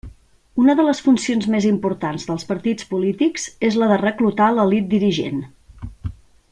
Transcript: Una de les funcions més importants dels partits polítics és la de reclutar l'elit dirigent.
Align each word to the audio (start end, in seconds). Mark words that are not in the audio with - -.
Una 0.61 0.75
de 0.77 0.85
les 0.85 1.01
funcions 1.07 1.45
més 1.55 1.67
importants 1.71 2.25
dels 2.31 2.47
partits 2.53 2.89
polítics 2.95 3.45
és 3.71 3.77
la 3.83 3.93
de 3.95 4.01
reclutar 4.03 4.49
l'elit 4.57 4.93
dirigent. 4.97 5.41